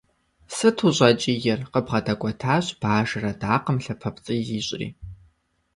Сыт 0.55 0.77
ущӏэкӏийр?- 0.87 1.67
къыбгъэдэкӏуэтащ 1.73 2.65
бажэр 2.81 3.25
адакъэм, 3.31 3.77
лъапэпцӏий 3.83 4.41
зищӏри. 4.47 4.87